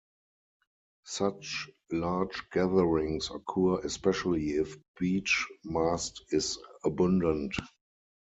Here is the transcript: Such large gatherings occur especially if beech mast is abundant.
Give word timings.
Such 1.05 1.69
large 1.91 2.49
gatherings 2.51 3.29
occur 3.29 3.81
especially 3.85 4.53
if 4.53 4.75
beech 4.99 5.45
mast 5.63 6.23
is 6.31 6.57
abundant. 6.83 7.53